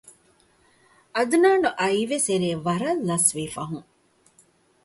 [1.15, 3.89] އަދުނާނު އައީވެސް އެރޭ ވަރަށް ލަސްވީ ފަހުން